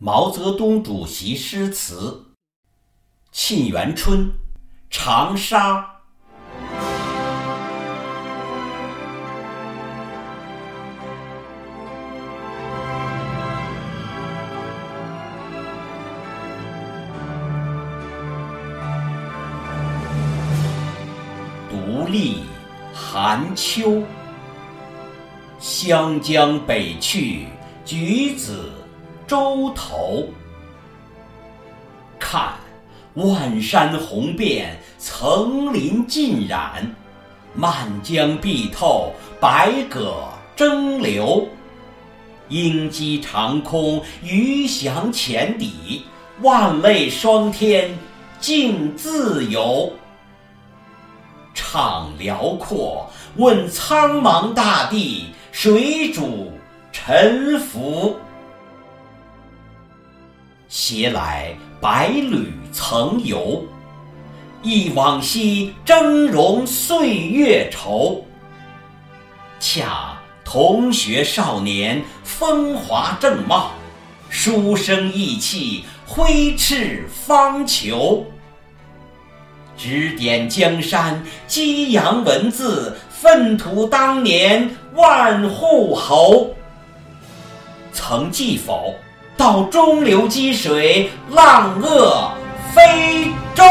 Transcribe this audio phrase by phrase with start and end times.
[0.00, 2.26] 毛泽东主席诗词：
[3.32, 4.30] 沁园春，
[4.88, 5.96] 长沙。
[21.68, 22.44] 独立
[22.94, 24.04] 寒秋，
[25.58, 27.46] 湘江北去，
[27.84, 28.77] 橘子。
[29.28, 30.24] 洲头，
[32.18, 32.54] 看
[33.12, 36.96] 万山红遍，层林尽染，
[37.52, 40.14] 漫江碧透，百舸
[40.56, 41.46] 争流。
[42.48, 46.06] 鹰击长空，鱼翔浅底，
[46.40, 47.90] 万类霜天
[48.40, 49.92] 竞自由。
[51.54, 56.50] 怅辽阔，问苍茫大地，谁主
[56.90, 58.16] 沉浮？
[60.80, 63.64] 携来百侣曾游，
[64.62, 68.20] 忆往昔峥嵘岁月稠。
[69.58, 73.72] 恰同学少年风华正茂，
[74.30, 78.22] 书生意气挥斥方遒。
[79.76, 86.54] 指点江山，激扬文字，粪土当年万户侯。
[87.92, 88.94] 曾记否？
[89.38, 92.28] 到中流击水，浪遏
[92.74, 93.62] 飞舟。